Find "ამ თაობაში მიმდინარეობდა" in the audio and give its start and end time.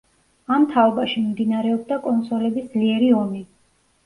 0.53-1.99